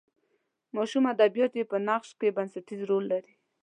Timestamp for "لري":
3.13-3.33